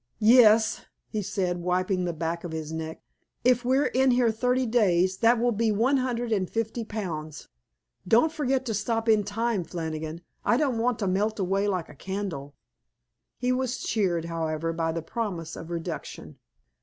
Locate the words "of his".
2.43-2.71